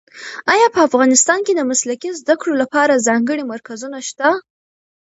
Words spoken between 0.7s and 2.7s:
په افغانستان کې د مسلکي زده کړو